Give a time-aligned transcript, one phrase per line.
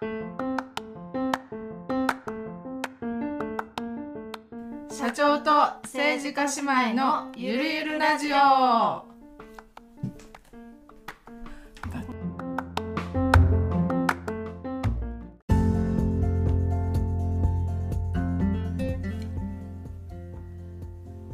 [0.00, 0.08] 社
[5.14, 5.50] 長と
[5.82, 9.04] 政治家姉妹のゆるゆるラジオ。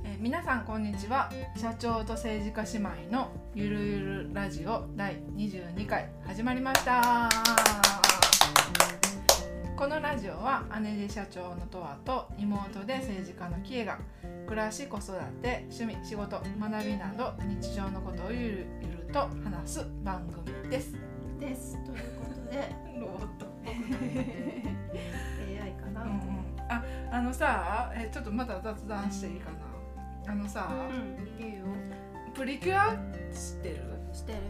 [0.04, 1.30] え皆さんこんにちは。
[1.56, 7.30] 社長と政治家姉妹のゆるゆるラジオ第22回始まりました。
[9.77, 13.98] このラジオは姉で社長のとわと妹で政治家のキエが
[14.46, 20.95] 暮らし子育て趣味仕事学びなど日常のことをゆるゆると話す番組です。
[21.38, 21.77] です。
[21.84, 22.74] ということで。
[22.98, 23.47] ロボット。
[25.62, 26.19] AI かな、うんうん、
[26.70, 30.33] ああのさえちょっとまた雑談していいかな。
[30.33, 31.66] あのさ、うん、いいよ。
[32.34, 32.95] プリキュア
[33.30, 33.83] 知ってる？
[34.14, 34.42] してるよ。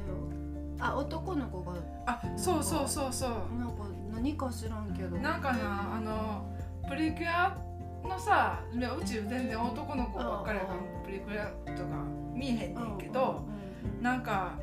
[0.79, 1.73] あ男の子が。
[2.07, 3.31] あそうそうそうそう。
[3.59, 5.17] なんか何か知らんけど。
[5.19, 6.47] なんかなあの
[6.89, 7.57] プリキュア
[8.03, 14.59] のさうち全然男の子ばっかりやからプリキュアとか見えへんねんけど、うんなんか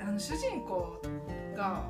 [0.00, 1.00] あの主人公
[1.56, 1.84] が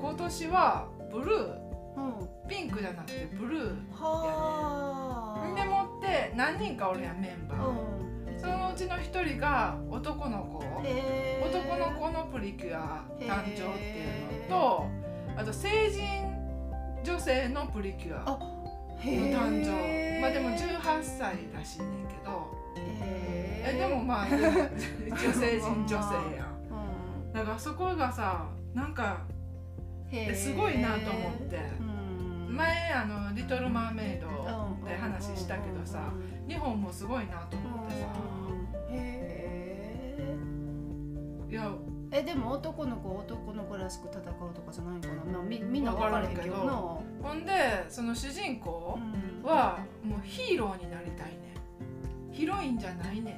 [0.00, 1.58] 今年はブルー
[1.96, 2.18] うん。
[2.20, 5.54] うんピンクじゃなくてブルーはあ。
[5.54, 8.40] でもって何人かおるやんメンバー、うん。
[8.40, 10.58] そのうちの一人が男の子。
[10.58, 14.86] 男の子のプリキュア誕生っていうのと
[15.36, 16.02] あと成人
[17.04, 18.62] 女性のプリキュアの
[19.04, 20.20] 誕生。
[20.20, 22.50] まあでも18歳らしいねんけど。
[22.76, 24.32] へえでもまあ 一
[25.28, 25.96] 応成人女性
[26.36, 26.52] やん。
[26.70, 27.32] うん。
[27.32, 29.22] だからそこがさなんか
[30.34, 31.56] すごいなと思って。
[31.80, 32.56] うん。
[32.56, 34.28] 前あの「リトル・マーメイド」
[34.86, 38.42] で話したけどさうん日本もすごいなと思ってさ。
[41.48, 44.22] いやーえでも男の子は男の子らしく戦う
[44.54, 46.72] とかじゃないかな、まあ、みみんな分からへんけどな。
[46.72, 47.52] ほんで
[47.88, 48.98] その主人公
[49.42, 49.48] うん。
[49.48, 51.54] はもうヒーローになりたいね
[52.30, 52.32] ん。
[52.32, 53.36] ヒロインじゃないねん。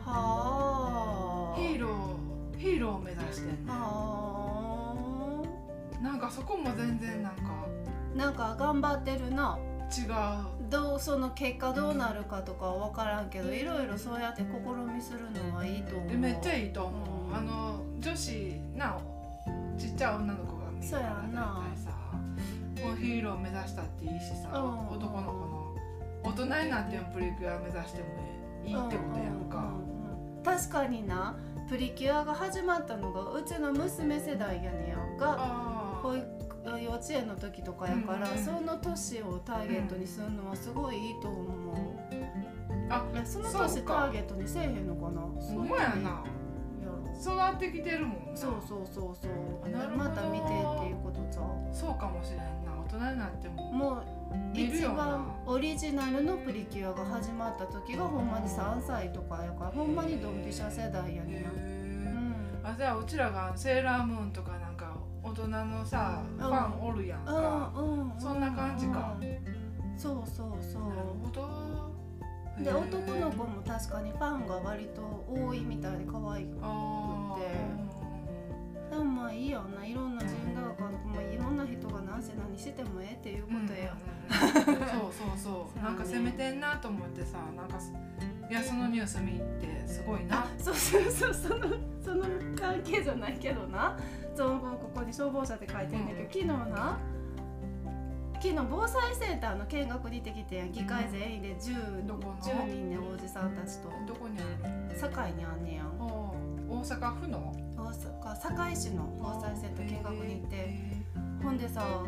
[0.00, 1.56] はあ。
[1.56, 4.94] ヒーローヒーローを目指してんねは
[6.00, 7.42] んなんかそこも全然なんか。
[7.44, 7.66] あ
[8.18, 9.58] なんか頑張ってるな
[9.90, 10.70] 違う。
[10.70, 14.46] どうその結果どうなるかとかは分からんけどいろいろそうやって試
[14.92, 16.08] みするのはいいと思う。
[16.08, 17.36] でめっちゃいいと思う、うん。
[17.36, 18.98] あの女子な
[19.78, 21.62] ちっちゃい女の子が見るからそうやんな。
[21.64, 21.90] 大体さ
[22.86, 24.88] もうヒーロー目指したっていいしさ、うん。
[24.96, 25.74] 男の子の
[26.24, 28.06] 大人になってもプリキュア目指しても
[28.64, 29.86] いいってことやんか、うん
[30.44, 31.34] 確かにな。
[31.68, 36.24] プリキュアが始まったのがうちの娘世代やねやんがあ保育
[36.78, 41.76] 幼稚園の時とかやから、うんうんその年をターゲットにするのはすごいいいと思う、
[42.90, 45.20] あいやその年ターゲットにせえへんのかな。
[45.20, 46.10] ほんまやな。
[46.10, 46.22] や。
[46.84, 48.36] ろ育ってきてるもんな。
[48.36, 49.68] そうそうそうそう。
[49.70, 50.04] なるほど。
[50.04, 50.52] また見てって
[50.86, 51.40] いうことさ
[51.72, 52.72] そうかもしれんな。
[52.84, 53.72] 大人になっても。
[53.72, 54.02] もう
[54.54, 62.62] 一番オリジナルのプリキュアが始まった時がほんまに3歳とかやからほんまにドンピシャ世代やねんうー。
[62.62, 62.66] ん。
[62.66, 64.65] あじゃあうちらがセーラームーンとかな
[65.44, 66.38] 人のさうん。
[66.38, 69.16] ファンおるやんか、うんうんそんな感じか。
[69.20, 70.62] うんそうそう。
[70.62, 72.62] そなるうほど。
[72.62, 77.36] で男の子も確かにファンが割と多いみたいで可愛くあ
[78.90, 79.84] でもまあいいよな。
[79.84, 87.92] いろんな人格がもういろんな人が何せ何してもええっていうこーとや、うんそうそうそ そううなんか攻めてんなと思ってさなんかす
[88.48, 90.40] いやそのニュース見てすごいな。
[90.40, 91.34] あそうそうそう。
[91.34, 91.66] その
[92.02, 92.24] その
[92.58, 93.96] 関係じゃないけどな
[94.36, 96.98] そうここに消防車って書いてんだけど、昨日な
[98.34, 103.88] 昨日防災センターの見学に行ってきて議会全員で 10, どこの？10人のおじさんたちと。
[104.06, 104.42] どこにあ
[104.92, 104.98] る？
[104.98, 105.86] 堺にあんねやん。
[105.98, 106.36] お
[106.68, 107.54] 大阪府の？
[107.78, 110.56] 大阪堺市の防災センター見学に行って。
[110.56, 111.02] へ
[111.42, 112.04] ほんでさ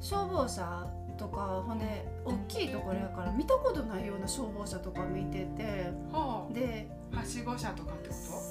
[0.00, 5.62] 消防車とかほんで大きいところやから見たことないような消防車とか見てて。
[5.62, 8.20] ーはであはしご車とかってこと？
[8.20, 8.47] え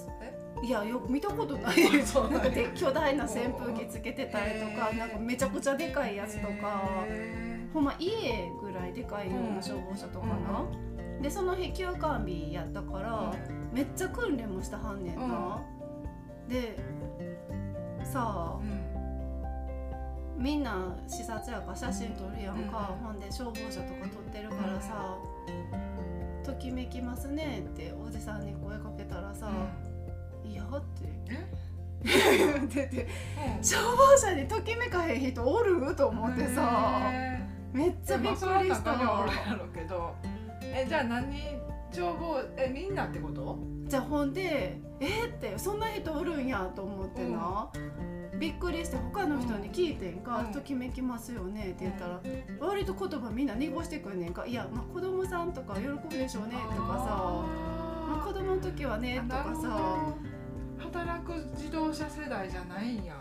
[0.64, 1.94] いやよく見たことない。
[1.94, 10.66] よ そうなんかで巨大な扇風機つけてたりとかなんかめちゃくちゃでかいやつとかへほんま家ぐらいでかいような消防車とかな、
[11.22, 13.34] でその日休館日やったから、
[13.72, 15.62] めっちゃ訓練もしたはんねんな、
[16.48, 16.78] で
[18.04, 18.60] さあ
[20.38, 25.18] みんな視察やから写真撮るやんか、うんほんで消防車とか撮ってるからさ
[26.46, 29.50] 「ときめきますね」っておじさんに声かけたらさ
[30.52, 31.08] 「いや」って。
[32.68, 33.08] てて
[33.62, 35.96] 消防車にときめかへん人おる？
[35.96, 37.10] と思ってさ。
[37.12, 37.42] へ
[37.74, 38.92] めっちゃーびっくりした。
[38.94, 40.16] 中にはおるやろうけど
[40.62, 41.36] えじゃあ何？
[41.92, 43.58] 消防えみんなってこと？
[43.88, 47.70] じゃあほんで「えっ?」てそんな人おるんやと思ってな、
[48.38, 52.22] びっくりして他の人に聞いてんか、うんときめきますよねって言ったら、
[52.60, 54.46] 割と言葉みんな濁してくんねんか。
[54.46, 56.56] いやまあ子供さんとか喜ぶでしょうね。
[56.76, 57.44] とかさ。
[58.10, 60.14] まあ、子供の時はねとかさ
[60.92, 63.04] 働く自動車世代じゃないん。
[63.04, 63.14] や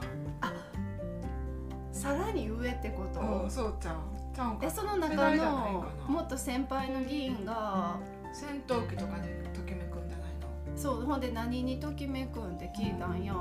[1.93, 3.97] さらに上ってこと、うんそうちゃう。
[4.35, 7.97] ちゃうんかでその中のもっと先輩の議員が、
[8.33, 10.77] 戦闘機とかにときめくんじゃないの？
[10.77, 13.33] そうほんで何にときめくんって聞いたんや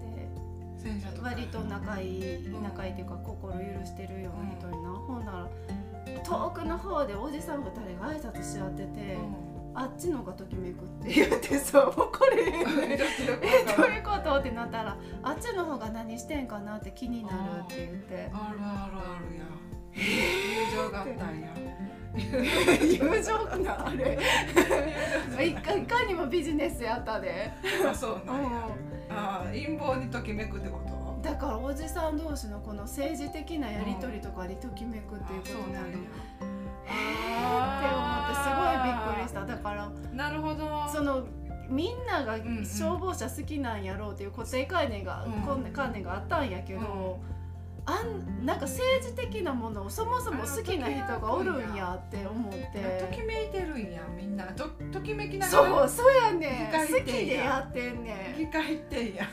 [0.00, 0.28] で
[0.76, 5.48] 戦車とか割と仲いいうん仲いいっていうか心許してるような人にな、ほんなら
[6.22, 9.16] 遠くの方でおじさん2人が挨拶し合ってて、
[9.74, 12.98] あっちのがときめくって言ってさ分かれへんうんね
[13.42, 17.34] えどういうことってなったらあっちの方が何してんかなって気になる
[17.64, 18.30] って言って。
[18.32, 19.44] あるあるあるや
[19.96, 20.02] 友
[20.74, 21.48] 情があったんや。
[22.16, 24.18] 友情なあれ。
[25.46, 27.52] いかいかにもビジネスやったで、
[27.88, 28.48] あそうなんや。
[28.48, 28.52] う
[29.10, 31.12] あー陰謀にときめくってこと？
[31.18, 35.92] ん、だからおじさん同士のこの政治的なやり取りとかにときめくっていうことなの、あ
[36.40, 36.53] そうな
[36.92, 39.44] んやって思ってすごいびっくりした。
[39.46, 40.88] だからなるほど。
[40.92, 41.26] その
[41.68, 42.64] みんながんうん。
[42.64, 47.20] 消防車好きなんやろうっていう固定概念が、うんこんな観念があったんやけど、
[47.86, 54.44] あんなんか政治的なものをそもそも好きな人がおるんやって思っとてきめいてるんやみんな。
[54.52, 55.88] とときめきながら。
[55.88, 59.14] そうそうやね好きでやってんね議会ってん。
[59.14, 59.26] や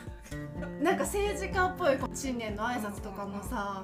[0.81, 3.83] なんか政治家っぽい新年の挨拶とかもさ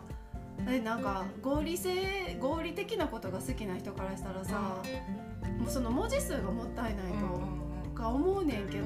[0.68, 4.82] えなんか合理性合理的なことが好きな人からしたらさ、
[5.60, 8.86] もうその文字数がもったいないと、か思うねんけど、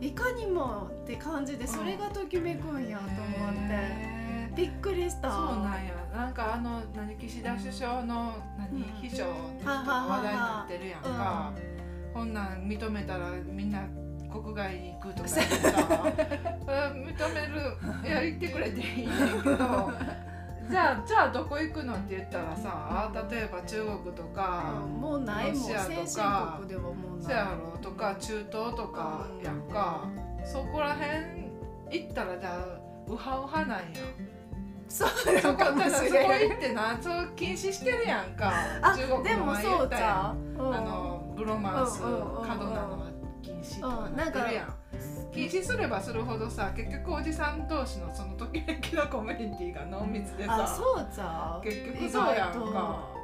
[0.00, 5.30] いかにもって感じでそれがときめくんやと思って、びっくりした。
[5.30, 5.94] そうなんや。
[6.14, 8.82] なんかあの何岸田首相の何、うん。
[9.02, 11.52] 秘書って人がはははは話題になってるやんか、
[12.14, 13.86] こんなん認めたらみんな
[14.40, 17.16] 国外に行くとかさ 認める
[18.04, 19.92] いや言ってくれていいねんけど
[20.70, 25.60] じゃあじゃあどこ行くのって言ったらさ例えば中国とか、うんもうないもん。
[25.62, 26.22] ロシアとか先進
[26.58, 27.26] 国ではもうない。
[27.26, 30.08] そやろとか中東とかやんか、
[30.44, 31.10] そこら辺
[31.90, 33.84] 行ったらじゃあウハウハなんや。
[34.88, 38.52] そうそこだからそこ行ってなそう禁止してるやんか。
[38.82, 40.08] あ中国でもそうちったやん。
[40.08, 43.06] ゃんあのブロマンス過度なのは
[43.42, 44.74] 禁止とかうんなってるやん
[45.32, 51.64] 禁止すればするほどさ結局おじさん同士のそのときめきのコミュニティが濃密であさそうちゃう？
[51.64, 53.16] 結局そうやんか。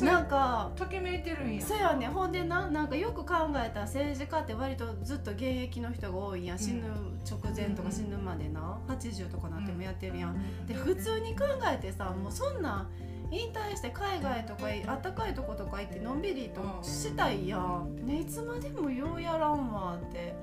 [0.00, 1.60] なんかときめいてるんや。
[1.60, 2.06] そうやね。
[2.06, 6.58] ほんでななんかよく考えたら政治家って割とずっと現役の人が多いやん。
[6.58, 6.84] 死ぬ
[7.28, 8.78] 直前とか死ぬまでな。
[8.86, 12.88] 80とかなってもやってるやん、で普通に考えてさもうそんな
[13.30, 20.34] 引退して海外とかあったかいとことか行ってのんびりとしたいやん、ね、いつまでもようやらんわって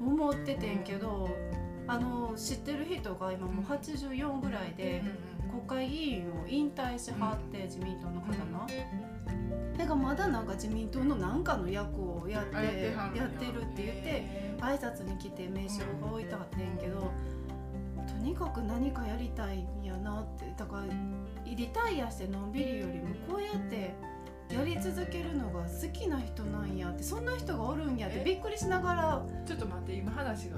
[0.00, 1.28] 思っててんけど
[1.86, 5.02] あの知ってる人が今もう84ぐらいで
[5.50, 8.66] 国会議員を引退しはって自民党の方な。
[9.78, 12.62] だからまだなんか自民党の何かの役をやってあ
[13.14, 14.24] やってるって言って
[14.60, 17.12] 挨拶に来て名刺が置いてあってんけど、
[18.06, 20.52] とにかく何かやりたいんやなって。
[20.56, 20.84] だから
[21.44, 23.94] リタイアしてのんびりよりもこうやって
[24.50, 28.24] やり続けるのが好きな人なんやってそんな人がおるんやってえ？
[28.24, 29.22] びっくりしながら。
[29.46, 30.56] ちょっと待って今話が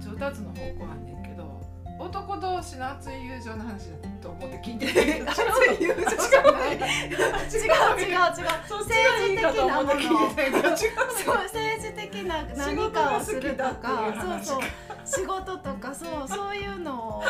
[0.00, 1.60] 上達の方向あんねんけど
[2.00, 4.92] 男同士の熱い友情の話だと思って聞いてる。
[4.94, 8.48] けど熱い友情じゃない違う違う 違う。
[8.80, 8.90] 政
[9.28, 9.94] 治的なもの。
[9.94, 14.60] うそう政治的な何かをするとかそうそう。
[15.04, 17.22] 仕事とかそうそういうのを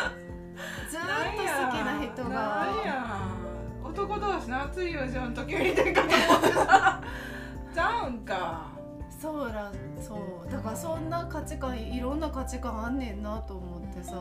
[0.89, 2.67] ずーっと好きな人が。
[2.85, 3.22] や
[3.93, 7.03] 男同士の熱い友情の時見てるかと思ってた
[7.73, 8.71] ちゃうんか。
[9.21, 9.71] そうら
[10.01, 10.51] そう。
[10.51, 14.15] だからそんな価値観いろんな価値観あんねんなと思ってさ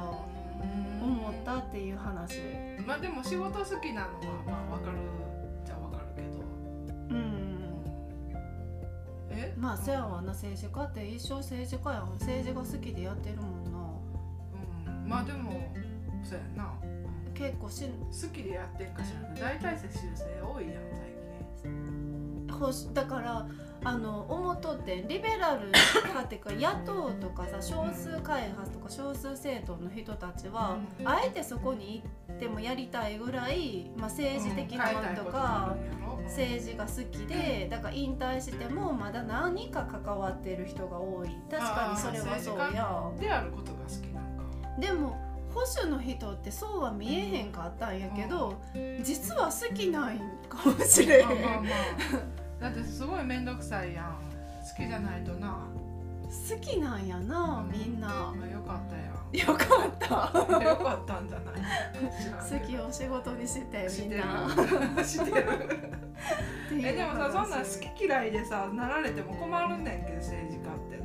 [1.02, 2.40] 思ったっていう話。
[2.86, 4.12] まあでも仕事好きなのは
[4.46, 4.98] まあ分かる
[5.64, 6.28] じゃ分かるけど。
[7.08, 7.82] うん。
[9.30, 9.54] え？
[9.56, 12.10] まあせやわな政治家って一生政治家やん。
[12.20, 13.70] 政治が好きでやってるもんな。
[14.86, 15.08] うん。
[15.08, 15.50] まあでも
[16.22, 16.70] そうやんな
[17.34, 21.06] 結構し好きでやってんかしらんけど大体接種生多いやん最
[21.62, 22.02] 近。
[22.62, 23.46] ほしだから
[23.84, 35.76] あの思っとってリベラル派っていうか野党とかさ少数開発とか少数政党の人たちは、うんあえてそこに行ってもやりたいぐらい、まあ、政治的なものとか、
[36.24, 41.28] 政治が好きでだから引退してもまだ何か関わってる人が多い。
[41.50, 43.10] 確かにそれはそうや。
[43.18, 44.44] であることが好きなんか。
[44.78, 45.18] でも
[45.54, 48.54] 保守の人ってそうは見えへんかったんやけど、
[49.02, 50.18] 実は好きなん
[50.48, 51.26] かもしれへん。
[51.26, 51.68] まあまあま
[52.60, 54.06] あだってすごい面倒くさいやん。
[54.06, 55.66] 好きじゃないとな。
[56.50, 58.08] 好きなんやなみんな。
[58.08, 59.48] まあよかったやん。
[59.50, 60.62] よかった。
[60.64, 61.54] よかったんじゃない？
[62.60, 64.48] 好きを仕事にしてみんな。
[64.96, 65.04] る。
[65.04, 65.48] 知ってる
[66.74, 71.01] えでもさ話そんなん好き嫌いでさなられても困るねんけど政治家って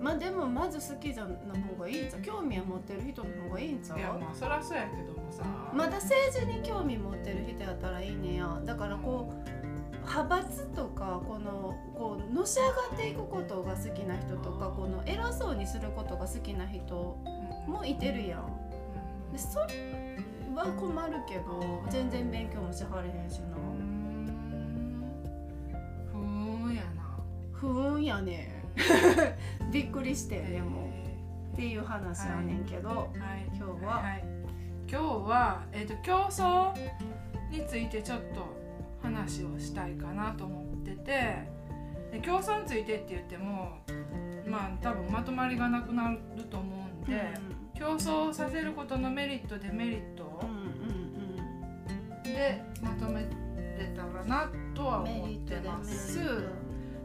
[0.00, 2.22] まあでもまず好きじゃな方がいいんちゃう？
[2.22, 3.98] 興味を持ってる人の方がいいんちゃう？
[3.98, 5.44] いやまあそりゃそうやけどもさ。
[5.74, 8.60] まだ政治に興味持ってる人やったらいいねや。
[8.64, 17.18] だからこう派閥とかこのこうのし上がっていくことが好きな人とかこの偉そうにすることが好きな人
[17.66, 18.46] うんもいてるやん。
[18.46, 19.32] うん。
[19.32, 20.16] でそれ
[20.54, 23.56] は困るけど全然勉強もしはれへんしな。
[26.12, 26.18] ふー
[26.70, 26.74] ん。
[26.74, 27.18] やな。
[27.52, 28.57] 不運やねん
[29.72, 30.88] びっくりしてでも。
[31.52, 33.08] っていう話やねんけど、はい。
[33.56, 33.96] 今日は。
[34.00, 34.24] はい、
[34.88, 36.72] 今日は、えー、と競争
[37.50, 38.46] についてちょっと
[39.02, 41.58] 話をしたいかなと思ってて。
[42.12, 43.78] で競争についてって言っても
[44.46, 46.18] まあ多分まとまりがなくなる
[46.50, 47.34] と思うんで、
[47.74, 53.28] 競争させることのメリットデメリットうんうんでまとめれ
[53.94, 56.18] たらなとは思ってます。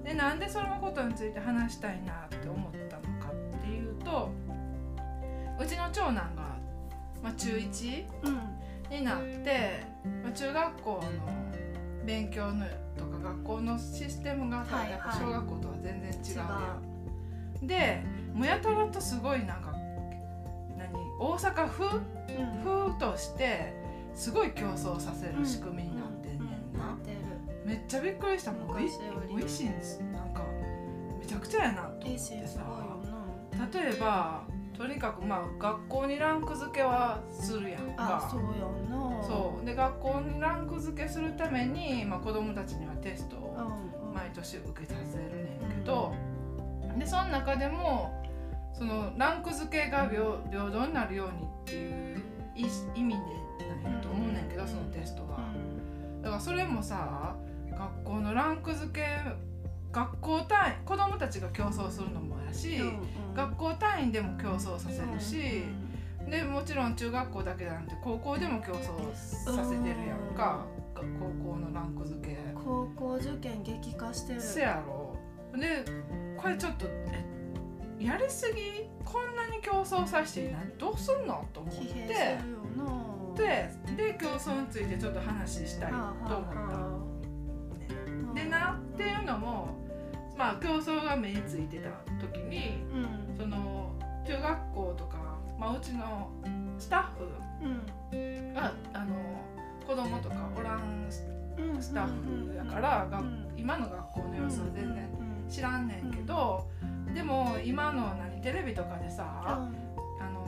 [0.04, 4.32] ッでなんでそのことについて話したいなって思ったのかっていうと
[5.60, 6.58] うちの長男が、
[7.22, 8.40] まあ、中1トうん
[8.90, 9.84] になって、
[10.24, 11.02] まあ、中学校の
[12.06, 12.66] 勉強の
[12.98, 16.44] とか学校のシステムがさ、はいやっぱはい小学校とは全然違うや
[17.62, 17.68] ん。
[17.68, 19.74] でもうやたらとすごいなんか
[20.78, 21.84] 何大阪府？
[21.86, 22.92] うん。
[22.92, 23.74] 府として
[24.14, 26.88] すごい競争させる仕組みになってんねんな。
[26.88, 27.18] なってる
[27.66, 28.52] めっちゃびっくりした。
[28.52, 29.36] もん昔より。
[29.36, 30.02] おいしいんです。
[30.02, 30.44] なんか
[31.20, 32.34] めちゃくちゃやなと思ってさ。
[32.60, 33.00] よ
[33.72, 34.44] 例えば
[34.78, 38.28] とにかくまあ学校にランク付けはするやんか。
[38.30, 39.24] そうやんな。
[39.24, 39.66] そう。
[39.66, 44.14] で学校にランク付けするために、まあ、子供たちにはテストうをんうん。
[44.14, 46.14] 毎年受けさせるねんけど、
[47.00, 48.24] でその中でも
[48.74, 52.22] そのランク付けが平平等になるようにっていう
[52.56, 52.62] 意
[53.00, 53.20] 意味で
[53.84, 55.40] なんやと思うねんけど、そのテストが。
[56.22, 57.36] だからそれもさ
[57.78, 59.06] 学校のランク付け
[59.92, 63.34] 学校単位子供たちが競争するのもやし、うんうん。
[63.36, 65.66] 学校単位でも競争させるし、
[66.30, 70.66] でもちろん中学校だけじゃなくて高校でも競争させてるやんか、
[70.96, 71.02] 高
[71.52, 72.38] 校のランク付け。
[72.56, 74.42] 高校受験激化してる。
[74.42, 75.16] せやろ。
[75.60, 75.86] で
[76.38, 77.24] これちょっとえ
[78.00, 82.38] やりすぎこんなに競争させて何どうすんのと思って。
[82.76, 83.14] な。
[83.38, 86.60] でで競争についてちょっと話したいと思った。
[86.60, 87.13] は
[88.34, 89.70] でなっていうのも
[90.38, 93.38] まあ競争が目についてた時にうん。
[93.38, 93.94] その
[94.26, 95.18] 中学校とか、
[95.60, 96.30] まあ、うちの
[96.78, 97.28] スタッフ
[98.12, 98.54] うん。
[98.54, 99.16] があの
[99.86, 103.54] 子供とかおらんスタッフやから、がうん。
[103.58, 105.10] 今の学校の様子は全然
[105.46, 106.68] うん知らんねんけど、
[107.14, 109.70] でも今の何テレビとかでさ、あ
[110.30, 110.48] の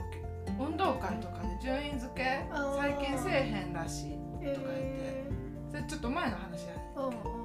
[0.58, 2.44] 運動会とかで順位付け
[2.76, 5.24] 最近せえへんらしいうんとか言って
[5.70, 7.35] それちょっと前の話やねんうんうんうん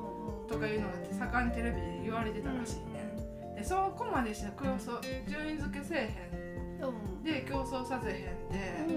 [0.52, 3.16] とかいうのが盛んにテレビで言われてたらしいね、
[3.56, 6.04] でそこまでして競争順位付けせえへ
[6.36, 6.84] ん。
[6.84, 7.24] うん。
[7.24, 8.16] で競争させへん
[8.50, 8.94] で、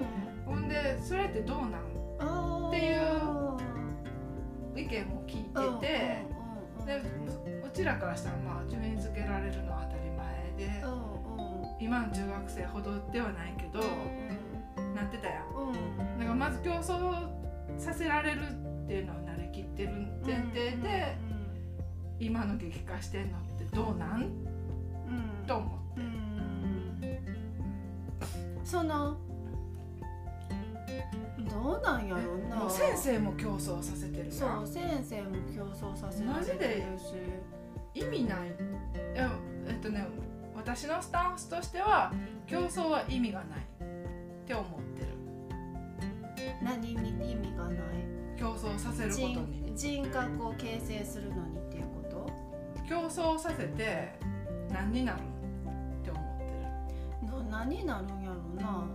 [0.46, 0.54] うん。
[0.54, 2.68] ほんでそれってどうなん？
[2.68, 2.98] っていう
[4.76, 7.00] 意見も聞いてて、うんうんうんで
[7.64, 11.76] うちらからしたらまあ順位付けられるのは当たり前で、うんうん。
[11.80, 13.80] 今の中学生ほどではないけど、
[14.94, 15.48] なってたやん。
[15.56, 15.68] うん。
[15.68, 17.28] うんだからまず競争
[17.78, 18.42] させられる
[18.84, 19.90] っていうのを慣れきってる
[20.24, 21.16] 前提で、
[22.20, 24.22] 今の激化してんのってどうなん？
[24.22, 24.26] うん。
[24.26, 24.26] う
[25.42, 26.04] んと思って、う
[28.60, 28.64] ん。
[28.64, 29.16] その
[31.50, 32.70] どうなんやろな。
[32.70, 36.20] 先生も競争させてるやそうん先生も競争させ
[36.54, 37.14] てるし。
[37.96, 38.38] 意味ない。
[39.14, 39.28] え
[39.78, 40.04] っとね
[40.56, 42.12] 私のスタンスとしては
[42.46, 43.58] 競争は意味がない。
[43.58, 44.66] って思っ
[44.96, 45.08] てる。
[46.62, 46.96] 何に意
[47.36, 47.76] 味がない。
[48.36, 49.72] 競争させることに。
[49.76, 51.53] 人人格を形成するのに
[52.88, 54.12] 競争させて
[54.70, 56.44] 何になるって思って
[57.26, 57.44] る。
[57.44, 58.86] な何になるんやろうな。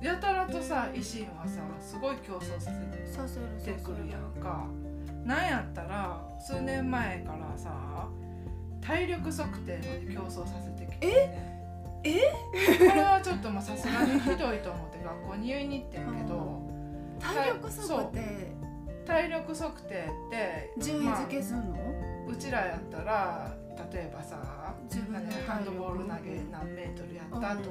[0.00, 4.66] やたらとさ維新はさすごい競争させてくるやんか。
[5.24, 8.08] なんやったら数年前からさ
[8.80, 12.20] 体力測定まで競争させてきて、ね、え？
[12.78, 16.62] これはちょっとさすがにひどいと思って 学校に言いに行ってんけど。
[17.18, 18.56] 体力測定。
[19.06, 21.76] 体力測定って順位付けすんの、
[22.26, 23.54] うちらやったら
[23.92, 27.62] 例えばさ自分の何ハンドボール投げ何メートルやったとかって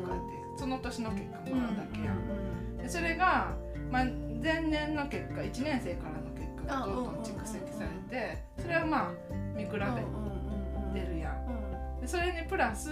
[0.57, 2.77] その年の結果もらうだけやん。
[2.77, 3.53] でそれが、
[3.91, 4.05] まあ、
[4.41, 9.11] 前年の結果1年生からの結果がどんどん蓄積されてそれはまあ
[9.55, 11.99] 見比べてるやん。
[12.01, 12.91] でそれにプラス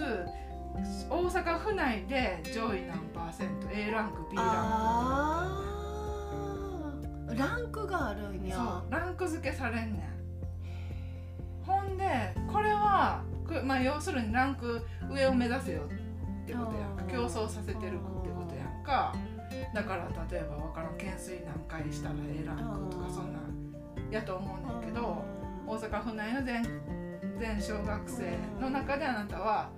[1.08, 7.38] 大阪府内で上位何パーセント A ランク B ランあー。
[7.38, 8.56] ランクがあるんクや。
[8.56, 10.13] そうランク付けされんねん
[11.86, 19.14] ほんでこれはくまあ要するにランク上を目指せよってことやんかうん競争させてるってことやんか。
[19.72, 25.24] だから例えば分からん懸垂何回したら A ランクとかそんなんやと思うねんけど
[25.66, 26.64] 大阪府内の全
[27.38, 29.70] 全小学生の中であなたは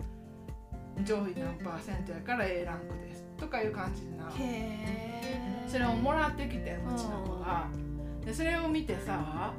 [1.04, 4.30] 上位何パーセントやから A ランクですとかいう感じにな
[5.66, 7.68] それをもらってきてうちの子が。
[8.25, 9.52] でそれを見てさ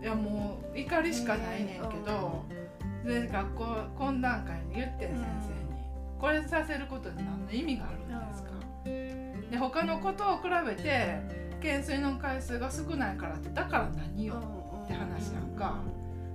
[0.00, 2.44] いやもう怒りしかないねんけど
[3.04, 3.64] で学校
[3.98, 5.80] 懇談会に言ってん先生に。
[6.18, 8.50] これさせることに何の意味があるんですか？
[9.50, 11.20] で他のことを比べて
[11.60, 14.34] 懸垂の回数が少ないからってだから何よ
[14.84, 15.80] って話やんか。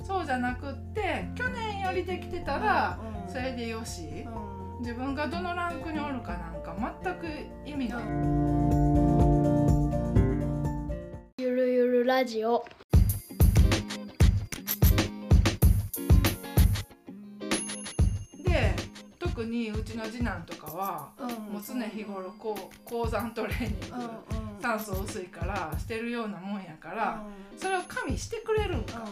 [0.04, 4.28] そうじゃなくって去年よりできてたらそれでよし。
[4.82, 7.26] 自分がどのランクにおるかなんか全く
[7.66, 8.02] 意味が
[11.38, 12.66] ゆるゆるラジオ
[19.36, 21.10] で特にうちの次男とかは
[21.51, 27.22] もう常日頃こう高山トレーニング酸素薄いからしてるようなもんやから
[27.58, 29.06] それを加味してくれるんか。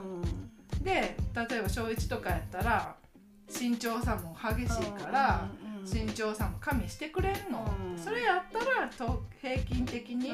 [0.81, 2.95] で例えば小1とかやったら
[3.47, 5.47] 身長差も激しいから
[5.85, 7.65] 身長差も加味してくれるの。
[7.91, 7.97] うん。
[7.97, 10.33] それやったらと平均的に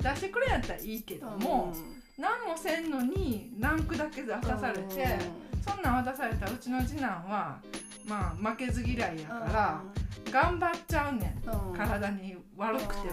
[0.00, 1.74] 出してくれんやったらいいけども
[2.16, 5.18] 何もせんのにランクだけ渡されて
[5.60, 7.58] そんなん渡されたらうちの次男は
[8.06, 9.82] まあ負けず嫌いやから
[10.30, 11.76] 頑張っちゃうねん。
[11.76, 13.12] 体に悪くても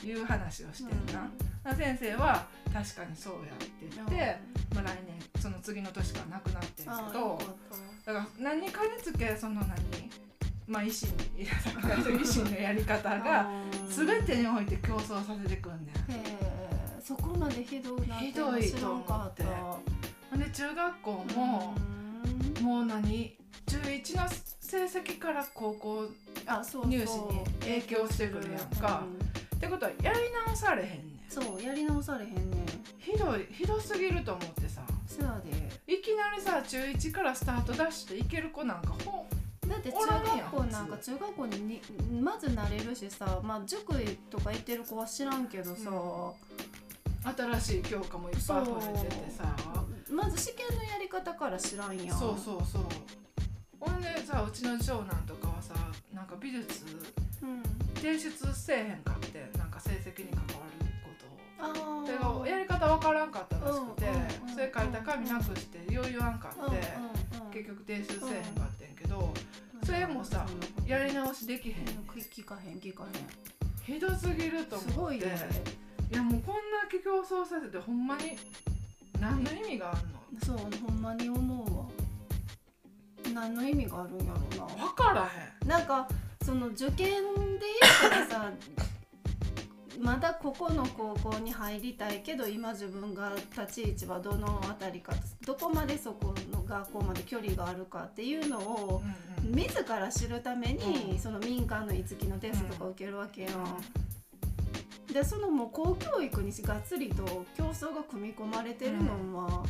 [0.00, 1.74] ていう話をしてんな。
[1.74, 4.38] 先生は確かにそうやって言って、
[4.74, 7.38] まあ、来年その次の年からなくなってるけど
[8.06, 9.68] だから何かにつけその何
[10.66, 13.50] まあ維新維新のやり方が
[13.88, 16.12] 全てにおいて競争させてくんねん。
[16.12, 16.60] へえ
[17.02, 21.74] そこまでひどいなひどいと思ほんで中学校も、
[22.60, 23.36] もう何
[23.78, 24.28] 11の
[24.60, 26.06] 成績から高校
[26.46, 26.90] あそうそう。
[26.90, 29.04] 入試に影響してくるやんか。
[29.04, 29.56] うん。
[29.56, 31.00] ってことはやり直されへんねん。
[31.28, 32.66] そうやり直されへんねん。
[32.98, 34.82] ひどいひどすぎると思ってさ。
[35.06, 35.94] せやで。
[35.94, 39.26] いきなりさ中1からスタートダッシュでいける子なんかほ
[39.68, 41.80] だって中学校なんか中学校に
[42.10, 43.94] にまず慣れるしさまあ塾
[44.30, 45.90] とか行ってる子は知らんけどさ、
[47.36, 49.54] 新しい教科もいっぱい増えててさ。
[50.10, 52.18] まず試験のやり方から知らんやん。
[52.18, 52.82] そうそうそう
[53.80, 55.74] ほんでさうちの長男とかはさ
[56.14, 56.84] なんか美術
[57.42, 57.62] うん、
[57.94, 64.04] 提出せえへんかってなんか成績に関わることをあーそれがやり方わからんかったらしくて
[64.44, 66.86] うんそれ書いた紙なくしてよう言わんかって
[67.50, 69.32] 結局提出せえへんかってんけど
[69.82, 70.46] それもさ
[70.86, 71.76] やり直しできへん。
[72.14, 72.78] 聞かへん。
[72.78, 73.06] 聞かへ
[73.92, 74.92] んひどすぎると思って。
[74.92, 75.26] すごいね。
[76.12, 78.36] いやもうこんな競争させてほんまに
[79.18, 80.20] 何の意味があんの？
[80.44, 81.84] そうほんまに思うわ
[83.32, 84.84] 何の意味があるんやろうな。
[84.86, 85.28] 分から
[85.62, 85.68] へん。
[85.68, 86.08] なんか
[86.44, 88.52] その受験で言ったらさ
[90.00, 95.12] まだここの高校に入りたいけど今自分が立ち位置はどの辺りか
[95.44, 99.02] どこまでそこの学校まで距離があるかっていうのを
[99.40, 99.54] うんうん。
[99.54, 101.18] 自ら知るために、うん。
[101.18, 103.82] その民間の五木のテストとか受けるわけやん。
[105.12, 109.64] でそのもう公教育にがっつりと競争が組み込まれてるのは、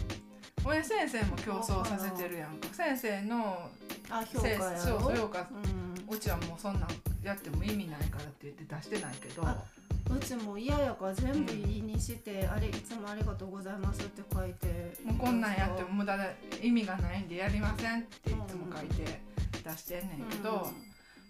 [0.65, 2.59] 俺先生も競争させてるやん。
[2.59, 3.71] か先生の
[4.11, 4.79] あ評価やろ。
[4.79, 5.41] そう評価。
[5.41, 6.89] うんうちはもうそんなん
[7.23, 9.47] やっても意味ないからって言って出してないけど。
[9.47, 9.57] あ
[10.11, 14.97] うちも嫌やから全部いいにして、あれいつもありがとうございますって書いて。
[15.05, 19.21] もうこんなんやっても無駄で意味がないんでやりませんっていつも書いて
[19.63, 20.69] 出してんねんけど、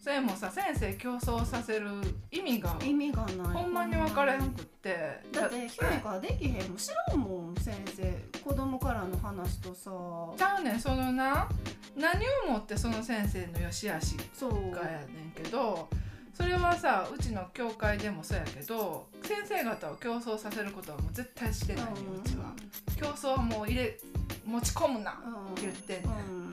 [0.02, 1.88] それもさ先生競争させる
[2.30, 3.52] 意味がうん意味がない。
[3.52, 5.20] ほんまに分からへんくって。
[5.30, 8.40] だって評価できへんもん知らんもん先生。
[8.42, 9.90] 子供からの話とさ。
[10.38, 10.80] ちゃうねん。
[10.80, 11.46] そのな
[11.94, 15.90] 何をもってその先生の良し悪しそうがやねんけど
[16.32, 21.94] それはさうちの教会でもそうやけど先生方を競争させることはもう絶対してないねん。
[21.94, 22.54] うちは。
[22.96, 23.98] 競争はもう入れ
[24.46, 25.14] 持ち込むなっ
[25.56, 26.50] て言ってんねん。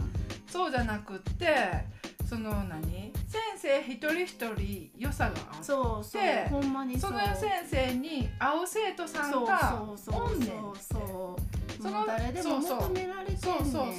[0.48, 1.86] そうじゃなくって
[2.28, 3.14] その何？
[3.28, 13.94] 先生一人一人良さがあってそうそうでほんまにその先生に合う生徒さんそうがそうそうおんねんそうその誰でもそうそう求められてんそうそうそう。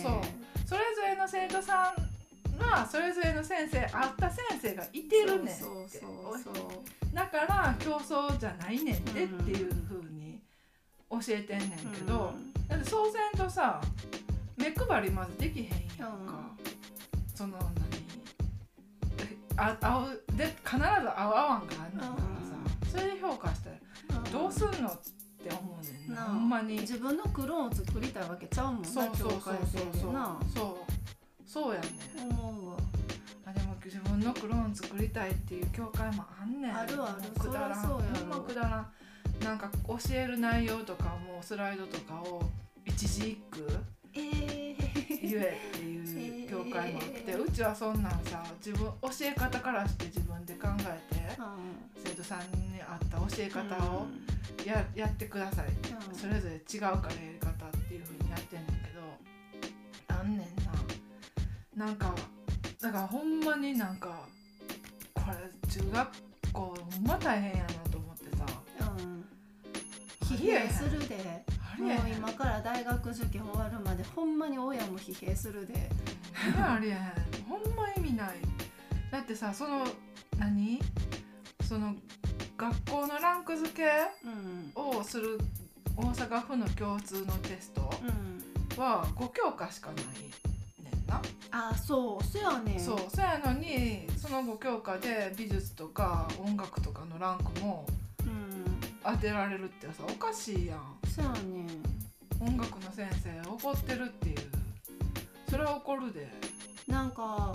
[0.66, 5.62] それぞれの生徒さんはそれぞれの先生合った先生がいてるねんって。
[5.62, 6.54] そうそうそう
[7.14, 10.40] だから競争じゃないねんでっていう風に
[11.10, 12.34] 教えてんねんけど、
[12.68, 13.80] だってそうせんとさ
[14.58, 15.66] 目配りまずできへん
[15.98, 16.50] やんか、
[17.34, 17.97] その何？
[19.58, 23.76] あ合うで必ず合う合わんがあんねんからさそれで評価したら
[24.32, 24.98] どうすんのっ
[25.42, 26.22] て思うねんな。
[26.22, 26.80] ほんまに。
[26.80, 29.52] 自分のクローンを作りたいわけちゃうもんなそうそうそうそう。
[30.54, 31.50] そう。
[31.50, 31.86] そうやね
[32.26, 32.30] ん。
[32.30, 32.76] 思うわ。
[33.46, 36.76] あでも自分のクローン作りたいっていう教会もあんねん。
[36.76, 37.40] あるある。
[37.40, 37.82] くだらん。
[37.82, 38.92] そほんまくだらん。
[39.44, 42.42] なんか教える内容とかもスライドとかを
[42.84, 43.68] 一字一句
[44.14, 47.42] えー、言えっていう教会もあって、えー。
[47.44, 51.36] うちはそんなんさ自分教え方からして自分で考えて
[52.04, 54.06] 生徒さんに合った教え方を
[54.64, 55.66] や,、やってください。
[55.68, 56.14] うん。
[56.14, 59.00] それぞれ違うからやり方っていう風にやってんねんけど
[60.08, 60.38] あんねん
[61.76, 61.86] な。
[61.86, 62.14] なんか
[62.80, 64.26] だからほんまになんか
[65.14, 66.08] これ中学
[66.52, 68.46] 校ほんま大変やなと思ってさ。
[68.98, 69.24] うん。
[70.26, 71.44] 疲弊するで
[71.78, 75.88] もう今から大学受験終わるまでほんまに親も疲弊するで。
[76.56, 76.98] ありえへん。
[77.48, 78.30] ほんま意味ない。
[79.10, 79.86] だってさその
[80.38, 80.80] 何？
[81.66, 81.94] その
[82.56, 83.84] 学校のランク付け
[84.24, 84.72] うん。
[84.74, 85.38] をする
[85.96, 88.82] 大阪府の共通のテストうん。
[88.82, 90.04] は5教科しかない
[90.84, 92.80] ねんな、あそうそやねん。
[92.80, 97.86] そうそうやのにその5教科で美術とか音楽とかのランクも
[98.24, 98.64] うん。
[99.02, 101.68] 当てられるってさおかしいやんそやねん。
[102.40, 104.36] 音楽の先生怒ってるっていう。
[105.50, 106.28] それは怒るで。
[106.86, 107.54] なんか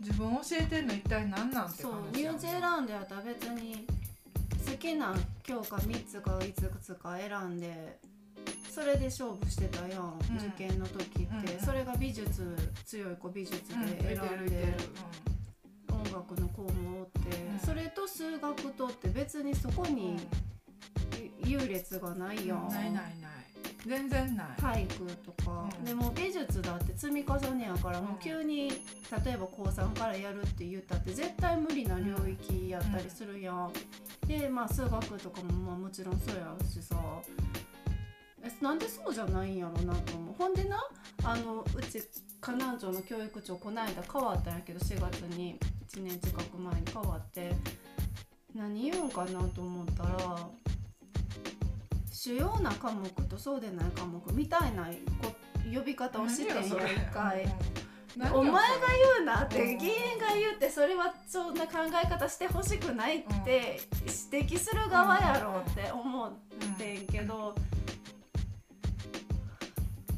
[0.00, 3.86] 自分教えてんの一体何なんてそうニュージーランドやったら別に
[4.66, 7.60] 好きな教科3つか5つか選ん。
[7.60, 7.98] で
[8.68, 11.38] それで勝負してたやん、うん受験の時って、うん。
[11.38, 14.16] うんそれが美術強い子美術うんで。
[14.16, 14.46] 選ん。
[14.46, 14.74] で、
[15.92, 17.58] 音楽の子もおって、うん。
[17.58, 19.94] それと数学とって別にそこうん。
[19.94, 20.16] に
[21.44, 23.12] 優劣がないやん、ないないない。
[23.86, 25.84] 全然ない、体育とか、うん。
[25.84, 33.72] でも美術だって積み重ねやからもう急に例えば高3からやるって言ったって絶対無理な領域やったりするやん、
[34.26, 36.96] でまあ数学とかもまあもちろんそうやしさ。
[38.44, 40.34] えなんでそうじゃないんやろなと思う。
[40.36, 40.84] ほんでな
[41.24, 42.02] あのうち
[42.40, 45.58] 河南町の教育長こないだ変わったんやけど4月に。
[45.92, 47.52] 1年近く前に変わって
[48.54, 50.36] 何言うんかなと思ったら
[52.10, 54.84] 主要な科目とそうでない科目みたいな
[55.20, 55.32] こ
[55.72, 56.70] 呼び方をしてん一
[57.12, 57.46] 回。
[58.34, 58.52] お前が
[59.16, 63.80] 言うなってうん議員が言ってそれはそんな考え方してほしくないって
[64.30, 66.32] 指摘する側やろって思っ
[66.76, 67.54] てんけど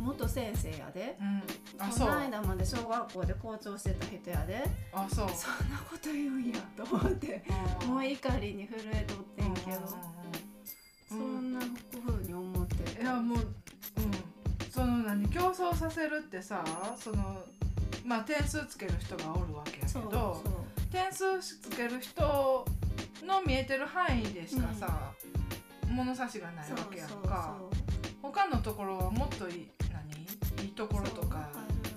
[0.04, 1.16] 元先生やで。
[1.20, 1.42] うん。
[1.78, 2.08] あこそう。
[2.08, 4.62] の間まで小学校で校長してた人やで。
[4.92, 5.28] あそう。
[5.30, 7.42] そんなこと言うんやと思って。
[7.86, 10.14] もう怒りに震えとってんけど。
[11.08, 11.60] そんな
[12.04, 13.44] 風に思っていやもううん。
[14.70, 16.64] その何競争させるってさ
[16.98, 17.44] その
[18.04, 20.42] まあ点数つける人がおるわけやけそうど
[20.90, 22.66] 点数つける人
[23.24, 25.12] の見えてる範囲でしかさ、
[25.88, 27.56] 物差しがないそうわけやんそうか
[28.20, 29.68] 他のところはもっとい
[30.64, 31.48] い何いいところとか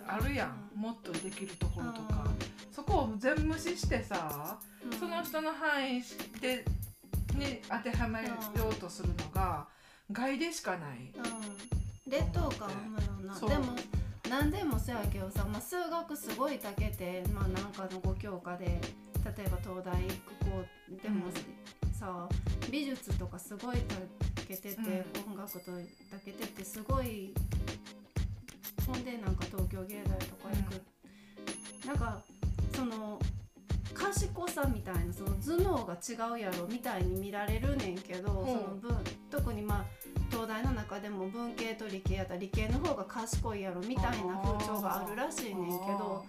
[0.07, 0.79] あるやん。
[0.79, 2.25] もっとできるところとか。
[2.71, 4.99] そこを全無視してさうん。
[4.99, 6.03] その人の範囲
[6.39, 6.63] で
[7.35, 8.33] に当てはめよ
[8.69, 9.67] うとするのが
[10.11, 11.11] 外でしかない。
[11.15, 13.39] うん、劣等感あるよな。
[13.39, 13.75] でも
[14.29, 21.25] 何でもそうやけどさ、まあ、数学すごいたけて、まあ、なんかの5教科で例えば東大行く子でも
[21.97, 22.29] さ、
[22.71, 23.95] 美術とかすごいた
[24.47, 25.71] けてて、音楽と
[26.11, 27.33] たけててすごい
[28.87, 32.21] ほんでなんか東京芸大とか行く、なんか
[32.73, 33.19] その
[33.93, 38.97] 賢さみたいなその頭脳が違うやろみたいに見られるねんけど、ほうその分
[39.29, 39.85] 特にまあ
[40.31, 46.25] 東大の中でも文系と理系やったら理系の方が賢いやろみたいな風潮があるらしいねんけど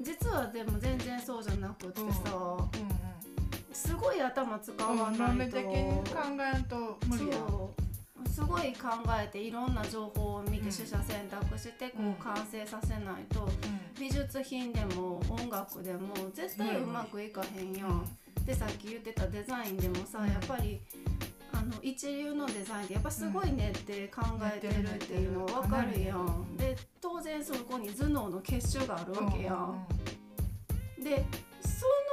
[0.00, 2.04] 実はでも全然そうじゃなくってさ、
[2.34, 2.56] うん。
[2.60, 2.96] うん
[3.76, 6.16] すごい頭使わうん、ないと、豆的に考
[6.54, 7.46] えんと無理やん。
[7.46, 7.85] そう
[8.30, 8.88] すごい考
[9.22, 13.48] えていろんな情報を見てうん取捨選択してこう完成させないと
[13.98, 18.04] 美術品でも音楽でも絶対うまくいかへんやん。
[18.44, 20.80] でさっき言ってたデザインでもさ、うんやっぱり
[21.52, 26.56] あの一流のデザインってやっぱすごいねって考えてるっていうの分かるやうんん。
[26.56, 29.86] で当然そこに頭脳の結集があるわけやん。
[31.02, 31.24] で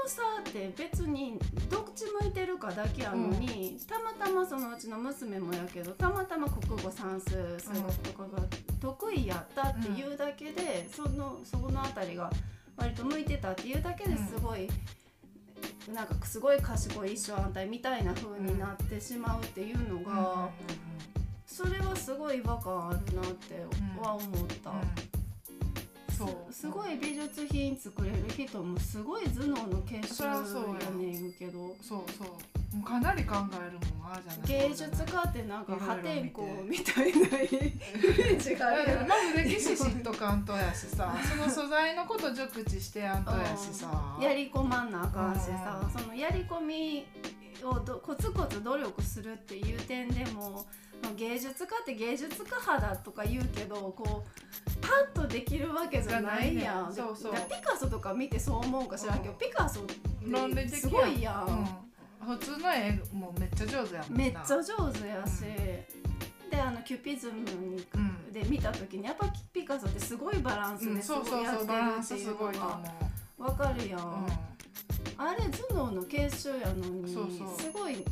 [0.05, 1.39] その差って別に
[1.69, 8.43] どっち向いてるかだけやのに、たまたまそのうちの娘もやけどたまたま国語算数数学とかが
[8.81, 12.29] 得意やったっていうだけで、そのそこの辺りが
[12.75, 14.69] 割と向いてたっていうだけですごい、
[15.93, 20.49] なんかすごい賢い一生安泰みたいな風になってしまうっていうのが、
[21.45, 23.65] それはすごい違和感あるなって
[24.01, 24.73] は思った。
[26.25, 26.53] そう。
[26.53, 30.31] すすごい美術品作れる人もすごい頭脳の結集や
[30.97, 31.75] ねんけど。
[31.81, 32.27] そうそう。
[32.75, 34.69] もうかなり考えるもんああじゃない。
[34.69, 41.15] 芸術家ってなんか破天荒見みたいなイメージがあるまず歴史知っとかんとやしさ。
[41.23, 44.17] その素材のこと熟知してやんとやしさ。
[44.21, 45.81] やり込まんなあかんしさ。
[45.83, 46.01] うん。
[46.01, 47.05] そのやり込み
[47.63, 50.65] をどコツコツ努力するっていう点でも
[51.15, 56.89] 芸術家って芸術家肌とか言うけどこうパッとできるわけじゃないやん。
[56.89, 56.95] ね。
[56.95, 57.33] そうそう。
[57.33, 59.37] でピカソとか見てそう思うか知らんけど、うん。
[59.37, 61.67] ピカソってすごいやん。
[62.21, 64.17] うん、普通の絵もめっちゃ上手やもんな。
[64.17, 65.43] めっちゃ上手やし、
[66.51, 67.45] であのキュピズム
[68.31, 72.61] で見た時にやっぱピカソってすごいバランスうん、ですそうそうごいやってるっていスすごいとう。
[72.61, 72.81] のが
[73.39, 73.99] 思わかるやん。
[73.99, 74.03] う、
[75.17, 77.61] あれ頭脳の結集やのにそうそう。
[77.61, 78.03] すごい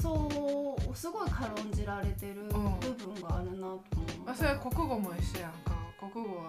[0.00, 5.77] そうすごい軽んじられてる部分があるなと思う、まあ、それは国語も一緒やんか
[6.12, 6.42] 国語は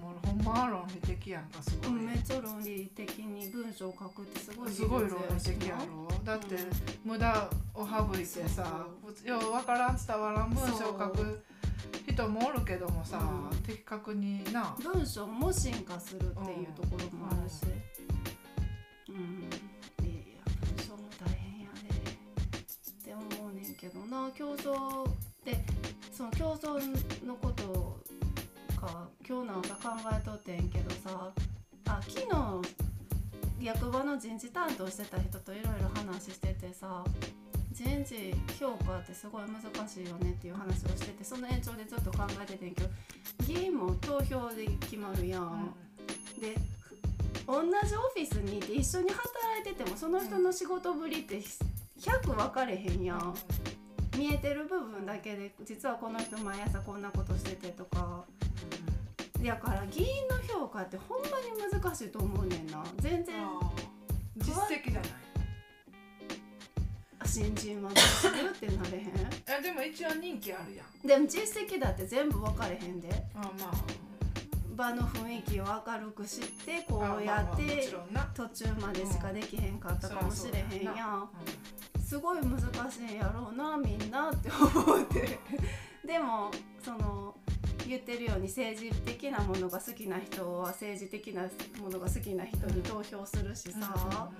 [0.00, 6.08] もうほんまは論理的やんかすごい、うんめっちゃ論理的に文章を書くってすごいすごい論理的やなろ？
[6.24, 6.56] だって
[7.04, 8.86] 無駄を省いてさ
[9.24, 11.42] ようわからん伝わらん文章を書く
[12.08, 13.58] 人もおるけどもさ、うん。
[13.58, 14.74] 的確にな。
[14.82, 17.62] 文章も進化するっていうところもあるし。
[19.08, 19.48] うん、
[20.06, 20.44] いやいや
[20.76, 24.30] 文章も大変やでって思うねんけどな。
[24.34, 25.08] 競争
[25.44, 25.62] で
[26.12, 28.00] その競争のこと
[28.76, 31.30] か今日の朝考えとってんけどさ
[31.86, 37.02] あ昨日役場の人事担当してた人といろいろ話しててさ
[37.72, 42.88] 人事評価ってすごい難しいよねっていう話をしててその延長でずっと考えててんけど
[43.46, 45.74] 議員も投票で決まるやん。
[46.40, 46.54] で
[47.46, 51.40] ふ同じオフィスにいて一緒に働いててもその人の仕事ぶりって
[52.00, 53.34] 100分かれへんやん。
[54.16, 58.24] 見えてる部分だけで実はこの人毎朝こんなことしててとか
[59.46, 62.82] だから議員の評価ってほんまに難しいと思うねんな。
[62.98, 63.34] 全然
[64.38, 65.10] 実績じゃない。
[67.24, 69.04] 新人はどうするってなれへん。
[69.58, 71.06] えでも一応人気あるやん。
[71.06, 73.08] でも実績だって全部分かれへんで。
[73.34, 74.06] あまあ。
[74.74, 77.88] 場の雰囲気を明るくしてこあうやって
[78.34, 81.30] 途中までしかできへんかったかもしれへんやん。
[82.04, 85.38] すごい難しいんやろうなみんなって思って。
[86.06, 86.50] でも
[86.84, 87.34] その
[87.88, 91.42] 言ってるように政治的なものが好きな人は政治的な
[91.80, 94.30] ものが好きな人に投票するしさ、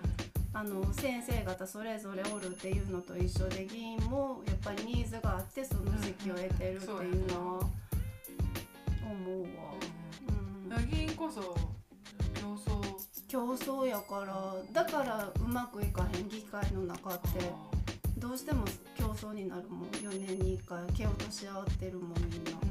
[0.53, 7.61] あの先生方それぞれおるっていうのと一緒で議員もやっぱりニーズがあってその席を得てるっていうのは
[9.03, 9.49] 思うわ。
[10.79, 10.91] うん。
[10.91, 11.41] 議員こそ
[12.35, 13.07] 競争。
[13.29, 17.53] 競争やからだからうまくいかへん議会の中って
[18.17, 18.65] どうしても
[18.97, 19.89] 競争になるもん。
[19.91, 22.66] 4年に1回蹴落とし合ってるもんみんな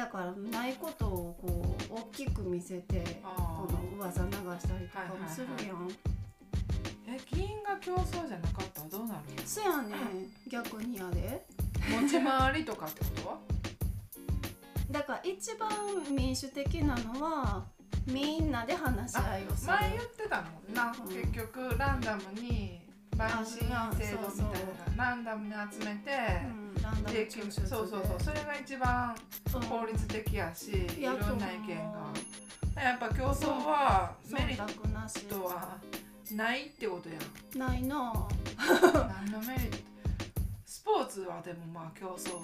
[0.00, 5.90] だからないことをこう大きく見せてあこの噂流したりとかもするやん、
[7.06, 8.80] え議員が競争じゃなかった？
[8.82, 9.42] らどうなるの？
[9.44, 10.32] そやねん。
[10.48, 11.44] 逆にやで。
[12.02, 13.28] 持ち回りとかってこと？
[13.28, 13.38] は
[14.90, 15.68] だから一番
[16.10, 17.66] 民主的なのは
[18.06, 19.72] みんなで話し合いをする。
[19.72, 21.14] 前言ってたもんな、うん。
[21.14, 22.80] 結局ランダムに
[23.18, 26.10] 陪審員制度みたいなランダムに集めて、
[26.46, 26.59] うん、
[27.12, 28.20] でそうそうそう。
[28.22, 29.14] それが一番
[29.54, 29.58] う。
[29.58, 32.12] ん効率的やし、いろんな意見が。
[32.82, 35.76] やっぱ競争はメリットは
[36.32, 37.58] ないってことやん。
[37.58, 39.78] ないなぁ 何のメリット？
[40.64, 42.40] スポーツはでもまあ競争。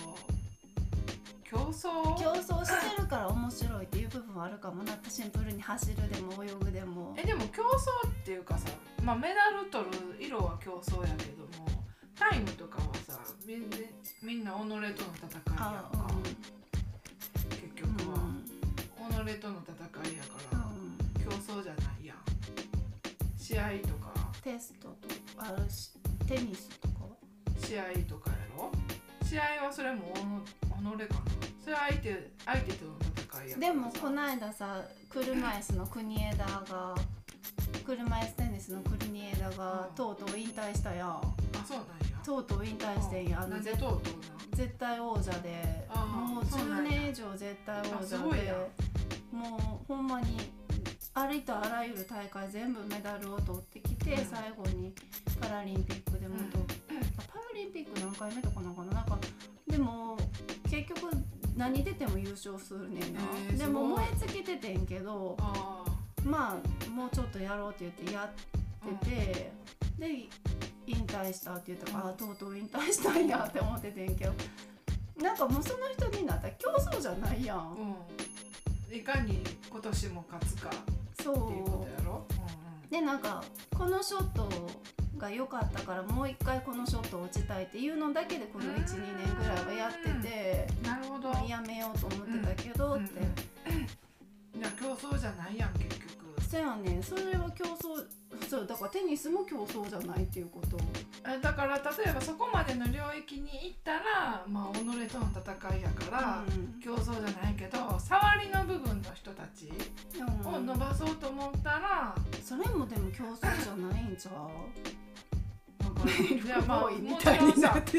[1.44, 2.18] 競争？
[2.20, 4.92] 競争してるから面白いっていう部分はあるかもな。
[4.94, 7.14] ってシンプルに走るでも泳ぐでも。
[7.16, 8.68] えでも競争っていうかさ、
[9.02, 11.75] まあ、メダル取る色は競争やけども
[12.18, 13.76] タイムとかはさみんな
[14.22, 15.04] みんな己との戦いやん
[15.58, 16.10] あか
[17.50, 18.18] 結うん局は、
[19.26, 20.28] 己との戦いやか。
[20.52, 22.16] ら、うん競争じゃないやん
[23.38, 24.96] 試合とかテストと
[25.38, 25.90] あるし
[26.26, 27.10] テニスとかは
[27.62, 28.70] 試合とかやろ。
[29.24, 31.20] 試合はそれも己己かな。
[31.62, 32.92] それは相手相手との
[33.32, 36.94] 戦いやでもこの間さ車椅子の国枝が
[37.84, 41.08] 車椅子テニスの国枝がうんとうとう引退したやん。
[41.08, 41.22] あ
[41.66, 43.56] そうなんやとうとう引退してんやあの？
[43.60, 43.78] 絶
[44.78, 48.52] 対王者でもう10そうなんや年以上絶対王者で
[49.30, 50.50] もうほんまに
[51.14, 54.24] ありとあらゆる大会全部メダルを取ってきて、うん。
[54.26, 54.92] 最後に
[55.40, 56.94] パラリンピックでもと、あ
[57.32, 58.92] パラリンピック何回目とかなんかな？
[58.92, 59.18] なんか
[59.68, 60.18] でも
[60.68, 61.10] 結局
[61.56, 65.84] 何出ても優勝するねんな、へーですも燃え尽きててんけどあ
[66.24, 68.30] まあもうちょっとやろうって言ってや
[68.84, 69.52] ってて、
[69.98, 70.28] で
[70.86, 74.32] 引退したって言ったから、あとうとう引退したんやって思っててんけど。
[75.20, 77.58] なんかもうその人になったら競争じゃないやん。
[77.58, 77.72] あ、
[78.90, 78.96] うん。
[78.96, 80.72] いかに今年も勝つかっ
[81.16, 82.04] てそいうことう。
[82.04, 82.26] やろ、
[82.90, 83.42] でなんか
[83.76, 84.48] このショット
[85.16, 91.48] が良かったからもう一回このショットを打ちたいっていうのだけでこの12年ぐらいはやっててうんうん、なるほど。
[91.48, 93.20] やめようと思ってたけどって、
[94.58, 96.42] いや競争じゃないやん結局。
[96.48, 97.02] そやねん。
[97.02, 98.04] それは競争
[98.48, 100.76] そうだからテニスも競争じゃないっていうこと。
[101.28, 106.80] えだから例えばそこまでの領域に行ったらまあ己との戦いやから、うん。
[106.80, 109.70] 競争じゃないけど触りの部分の人たち
[110.18, 110.54] うん。
[110.54, 114.86] を伸ばそうと思ったら、それもでも競争じゃないんちゃう？
[116.08, 117.98] いや まあもちろんさもち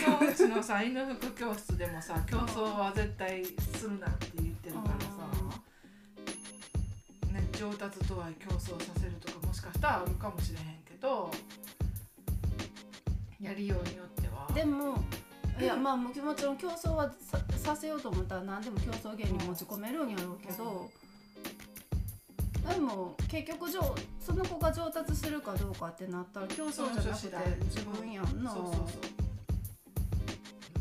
[0.00, 5.06] ろんうちのさ犬服教室でもさ競争は絶対するなって言ってるからさ、
[5.44, 5.45] ね、
[7.56, 11.30] 上達とはい競争させるとかもしかしたらあるかもしれへんけど
[13.40, 14.46] やりようによっては。
[14.54, 15.02] でも
[15.58, 20.90] いやまあもちろん競争はささせようと思ったら何でも競争芸に持ち込めるんやろうけど、
[22.68, 23.80] でも結局上
[24.20, 28.50] その子が上達するかどうかってなったら競争じゃなくて自分やんな。
[28.52, 28.84] そうそうそう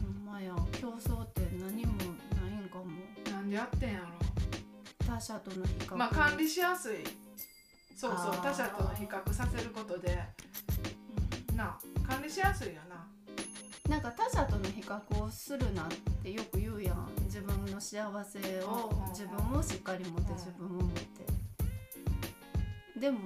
[0.01, 2.11] ほんまや競争って何もな
[2.49, 2.85] いんかも。
[3.31, 4.07] なんでやってんやろ
[5.15, 5.95] 他者との比較。
[5.95, 6.97] まあ管理しやすい。
[7.95, 10.19] そうそう他者との比較させることで。
[11.56, 13.08] な管理しやすいよな。
[13.89, 15.88] なんか他者との比較をするなっ
[16.21, 17.08] てよく言うやん。
[17.25, 20.38] 自分の幸せを自分をしっかり持ってうん。
[20.38, 21.25] 自分を持って。
[22.99, 23.19] でも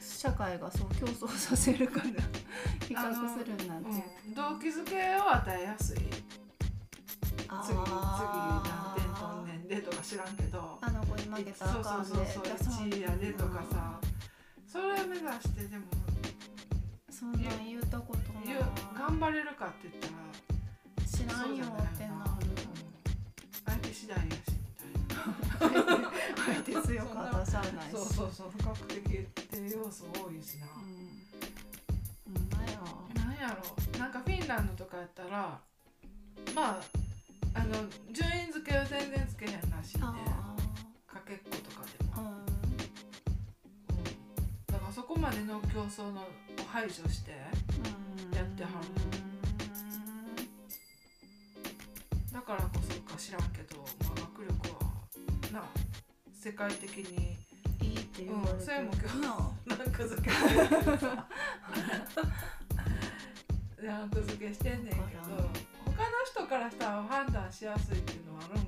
[0.00, 2.06] 社会がそう競争させるから
[2.86, 3.90] 比較するなんて
[4.26, 4.30] う。
[4.30, 5.98] ん、動機づけを与えやすい。
[5.98, 6.10] 次
[7.48, 10.75] あ次ー何点取んねんでとか知らんけど
[11.16, 12.74] あの子に負けたらあかんでそうそうそういやそう。
[12.88, 14.00] 1位やでとかさ
[14.66, 15.84] それ目指してでも
[17.10, 18.56] そんなん言うたことない。
[18.98, 20.12] 頑張れるかって言ったら
[21.06, 22.46] 知らんよってなる。
[23.64, 26.12] 相手次第やしみたいな
[26.44, 27.92] 相手強かったらしゃあないし。
[27.92, 29.30] そうそうそう不確定って
[29.74, 31.16] 要素多いしな、うん。
[32.34, 32.78] ほんまや
[33.14, 33.98] なんやろ。
[33.98, 35.58] なんかフィンランドとかやったら
[36.54, 36.80] まあ
[37.54, 37.72] あの
[38.12, 40.04] 順位付けは全然つけへんらしいね。
[40.04, 40.54] あ
[41.16, 42.26] かけっことかでも、あうん。
[43.96, 44.04] うん、
[44.66, 46.24] だからそこまでの競争のを
[46.70, 48.74] 排除してやってはる。
[52.32, 54.52] だからこそか知らんけど、まあ、学力
[55.54, 55.64] はな
[56.34, 57.38] 世界的に
[57.80, 59.18] いいって言われてうんそれも今日
[59.68, 60.30] なランク付け
[63.86, 65.76] ランク付けしてんねんけど。
[65.96, 68.65] 他の人からしたら判断しやすいっていうのはあるん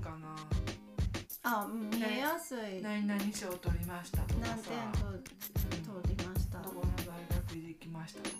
[1.50, 2.82] あうん見えやすい。
[2.82, 6.58] 何々賞取りましたとか何さ点と通りました。
[6.58, 7.16] どこの大
[7.48, 8.36] 学に行きましたとか。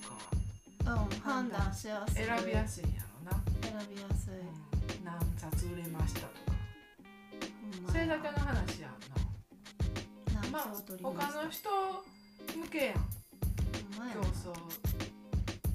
[0.84, 2.24] うん判断しやすい。
[2.24, 4.34] 選びやすいんやろな、選びやすい。
[4.34, 6.32] うん、何冊売れましたとか。
[7.82, 7.92] まや。
[7.92, 10.42] それだけの話やんな。
[10.42, 10.62] 何まあ
[11.02, 11.70] 他の人
[12.56, 12.94] 向けやん。
[12.94, 14.12] 競な。
[14.12, 14.52] 争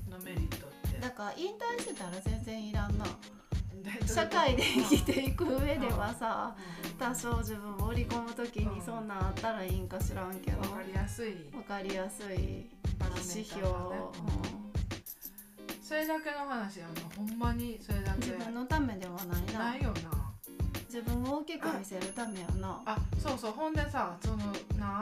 [0.10, 1.00] のメリットって。
[1.00, 3.06] だから引退してたら全然いらんな
[3.84, 11.36] で社会で生きていく上ではさうん多少自分を織り込む時にそんなんあったらいいんか知らんけどわかりやすい。
[11.54, 12.70] わかりやすい
[13.36, 13.68] 指標
[15.82, 18.28] それだけの話やなほんまにそれだけ。
[18.28, 19.60] 自分のためではないな。
[19.72, 20.34] ないよな。
[20.88, 22.82] 自分を大きく見せるためやな。
[22.86, 23.52] あそうそう。
[23.52, 24.38] ほんでさその
[24.80, 25.02] な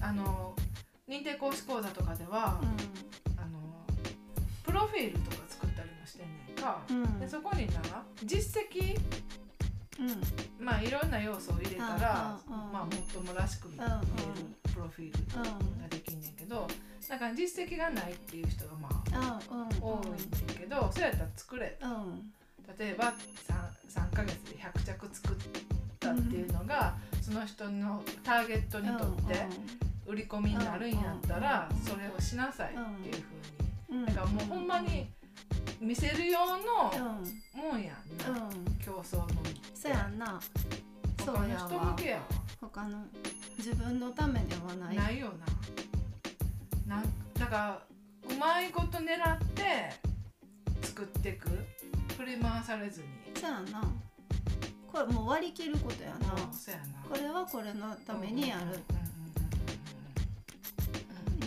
[0.00, 0.54] あの
[1.08, 2.60] 認定講師講座とかでは、
[3.36, 3.58] あの
[4.68, 7.02] プロフィールとか作ったりもしてんねんか、うん。
[7.02, 7.80] うんでそこにな
[8.24, 8.98] 実績
[9.98, 10.64] うん。
[10.64, 13.86] まあいろんな要素を入れたら、まあもっともらしく見える
[14.74, 16.68] プロフィールができんねんけど
[17.08, 19.40] だから実績がないっていう人がまあ
[19.80, 21.78] 多いねんけど、そうやったら作れ。
[21.80, 22.32] うん。
[22.78, 23.14] 例えば
[23.88, 25.36] 3, 3ヶ月で100着作っ
[25.98, 29.46] たっていうのが、その人のターゲットにとって
[30.06, 31.78] 売り込みになるんやったら、うん。
[31.78, 34.06] それをしなさいっていうふうに、うん。
[34.06, 35.10] だからもうほんまに
[35.80, 36.48] 見せる用うん。
[36.66, 38.78] のもんやんな、うん。
[38.84, 39.28] 競争の
[39.74, 40.40] そうやんな。
[41.24, 42.22] そう他のやわ人向けやわ
[42.60, 43.04] 他の
[43.58, 44.96] 自分のためではない。
[44.96, 45.32] ないよ
[46.86, 46.96] な。
[46.96, 47.04] なん
[47.34, 47.82] だから
[48.34, 49.92] うまいこと狙って
[50.82, 51.48] 作っていく。
[52.16, 53.06] 振り回されずに。
[53.36, 53.80] そうやんな。
[54.92, 56.16] これもう割り切ることやな。
[56.16, 56.44] うんやな。
[57.08, 58.62] これはこれのためにやる。
[58.62, 58.74] うんうんうん。
[58.74, 58.97] うんもう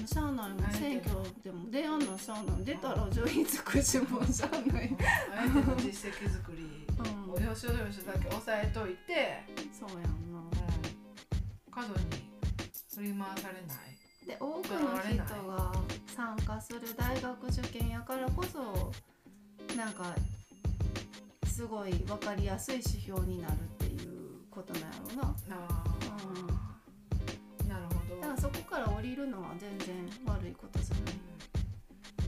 [0.08, 4.88] しゃあないもん選挙でも出やんのしゃあない出たら上位尽くしもしゃあない。
[4.88, 4.98] うん。
[4.98, 7.34] あえての実績作りうん。
[7.34, 10.40] をよしよしだけ押さえといて、そうやんな。
[10.40, 12.32] うん、過度に
[12.96, 13.92] 振り回されない。
[14.28, 15.72] で多くの人が
[16.16, 18.92] 参加する大学受験やからこそ
[19.76, 20.16] なんか
[21.46, 25.18] すごい分かりやすい指標になるっていうこことなんやろう
[25.50, 25.91] なあ
[28.32, 31.14] からそこから降りるのは全然悪いことじゃない。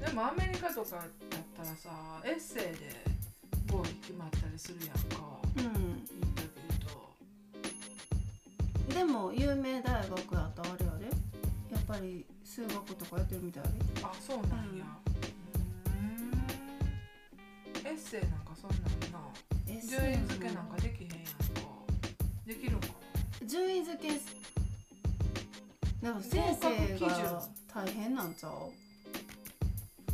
[0.09, 1.01] でもアメリカとかだっ
[1.55, 1.89] たらさ
[2.25, 3.05] エッセイで
[3.71, 5.39] 合否決まったりするやんか。
[5.55, 6.03] うイン
[6.35, 7.13] タビューと。
[8.91, 10.91] んでも有名大学やったらあれや
[11.77, 13.69] っぱり数学とかやってるみたいで。
[14.03, 14.85] あそうなんや。
[15.85, 17.87] うーん。
[17.87, 18.81] エッセイなんかそんなん
[19.11, 19.19] な。
[19.65, 21.23] 順位付けなんかできへんやんか。
[22.45, 22.87] できるんか
[23.47, 24.09] 順位付け
[26.03, 27.41] でも先生が
[27.73, 28.51] 大変なんちゃう？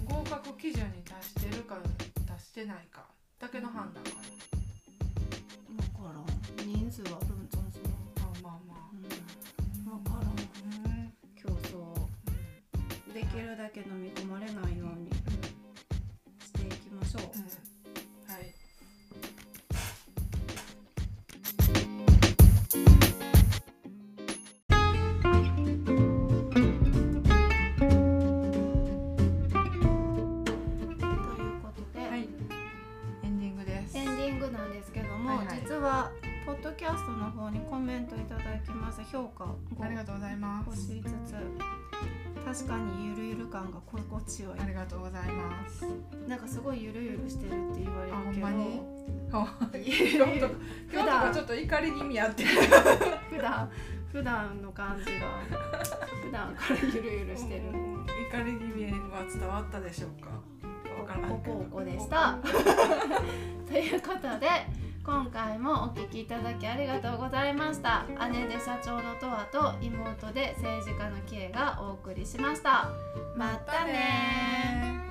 [0.07, 1.77] な合格基準に達してるか
[2.27, 3.07] 達してないか。
[3.39, 4.11] だけの判断か
[5.67, 6.67] 分からん。
[6.67, 8.77] 人数はあるんちゃうそれなあまあまあ。
[8.93, 9.01] うん。
[9.83, 11.11] 分からんうん。
[11.35, 11.97] 競争
[13.11, 15.09] できるだけ飲み込まれないように
[16.39, 17.21] していきましょう、
[39.12, 39.45] 評価
[39.82, 40.70] ありがとうございます。
[40.70, 41.34] 星5つ
[42.64, 44.60] 確かにゆるゆる感が心地よい。
[44.60, 45.86] ありがとうございます。
[46.28, 48.82] なんかすごいゆるゆるしてるって言われるけどんまに
[49.30, 52.43] 今ゆ日と今日とかちょっと怒り気味やって。
[53.30, 53.70] 普段
[54.12, 55.39] 普段の感じが
[56.24, 57.62] 普段からゆるゆるしてる。
[57.72, 58.05] うん。
[58.05, 60.30] 怒り気味は伝わったでしょうか？
[60.99, 61.55] わからんけど。
[61.55, 62.38] ポコポコでした。
[63.68, 64.47] ということで
[65.10, 68.05] 今回もお聞きいただきありがとうございました。
[68.32, 72.91] 姉で社長のとわと妹で政治家のキエがお送りしました。
[73.36, 73.93] またね
[74.38, 75.09] またね